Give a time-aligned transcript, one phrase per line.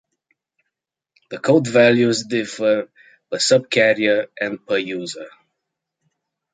[1.29, 2.89] The code values differ
[3.29, 5.29] per subcarrier and per user.